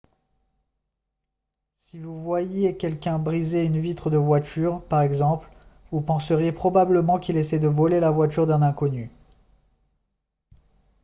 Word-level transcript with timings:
si 1.77 1.99
vous 1.99 2.19
voyiez 2.19 2.75
quelqu'un 2.75 3.19
briser 3.19 3.63
une 3.65 3.79
vitre 3.79 4.09
de 4.09 4.17
voiture 4.17 4.81
par 4.89 5.03
exemple 5.03 5.47
vous 5.91 6.01
penseriez 6.01 6.51
probablement 6.51 7.19
qu'il 7.19 7.37
essaie 7.37 7.59
de 7.59 7.67
voler 7.67 7.99
la 7.99 8.09
voiture 8.09 8.47
d'un 8.47 8.63
inconnu 8.63 9.11